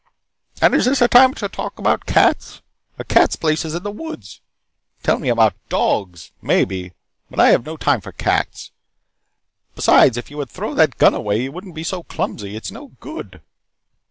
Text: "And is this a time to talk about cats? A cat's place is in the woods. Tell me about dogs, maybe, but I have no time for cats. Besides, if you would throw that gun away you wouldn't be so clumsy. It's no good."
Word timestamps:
"And 0.63 0.73
is 0.73 0.85
this 0.85 0.99
a 0.99 1.07
time 1.07 1.35
to 1.35 1.47
talk 1.47 1.77
about 1.77 2.07
cats? 2.07 2.63
A 2.97 3.03
cat's 3.03 3.35
place 3.35 3.63
is 3.63 3.75
in 3.75 3.83
the 3.83 3.91
woods. 3.91 4.41
Tell 5.03 5.19
me 5.19 5.29
about 5.29 5.53
dogs, 5.69 6.31
maybe, 6.41 6.93
but 7.29 7.39
I 7.39 7.49
have 7.51 7.67
no 7.67 7.77
time 7.77 8.01
for 8.01 8.11
cats. 8.11 8.71
Besides, 9.75 10.17
if 10.17 10.31
you 10.31 10.37
would 10.37 10.49
throw 10.49 10.73
that 10.73 10.97
gun 10.97 11.13
away 11.13 11.43
you 11.43 11.51
wouldn't 11.51 11.75
be 11.75 11.83
so 11.83 12.01
clumsy. 12.01 12.55
It's 12.55 12.71
no 12.71 12.87
good." 12.99 13.41